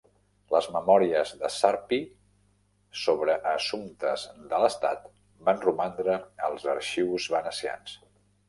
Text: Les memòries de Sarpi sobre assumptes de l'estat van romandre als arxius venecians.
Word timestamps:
Les 0.53 0.67
memòries 0.75 1.33
de 1.41 1.51
Sarpi 1.55 1.99
sobre 3.01 3.35
assumptes 3.51 4.25
de 4.55 4.63
l'estat 4.65 5.07
van 5.51 5.63
romandre 5.69 6.17
als 6.49 6.67
arxius 6.75 7.31
venecians. 7.37 7.97